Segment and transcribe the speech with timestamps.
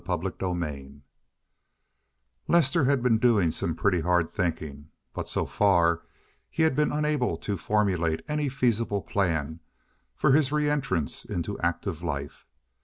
[0.03, 1.03] CHAPTER XLVIII
[2.47, 6.01] Lester had been doing some pretty hard thinking, but so far
[6.49, 9.59] he had been unable to formulate any feasible plan
[10.15, 12.47] for his re entrance into active life.